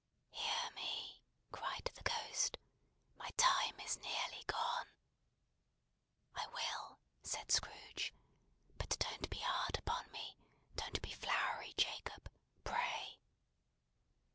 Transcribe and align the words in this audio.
"Hear 0.31 0.71
me!" 0.71 1.21
cried 1.51 1.91
the 1.93 2.01
Ghost. 2.01 2.57
"My 3.19 3.29
time 3.37 3.79
is 3.81 3.99
nearly 3.99 4.43
gone." 4.47 4.87
"I 6.33 6.47
will," 6.47 6.97
said 7.21 7.51
Scrooge. 7.51 8.11
"But 8.79 8.97
don't 8.97 9.29
be 9.29 9.37
hard 9.41 9.77
upon 9.77 10.11
me! 10.11 10.39
Don't 10.73 10.99
be 11.03 11.11
flowery, 11.11 11.75
Jacob! 11.77 12.31
Pray!" 12.63 13.19